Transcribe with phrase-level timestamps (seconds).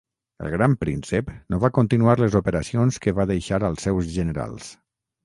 [0.43, 4.73] El gran príncep no va continuar les operacions que va deixar als seus generals.